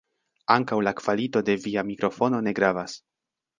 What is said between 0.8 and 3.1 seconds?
la kvalito de via mikrofono ne gravas.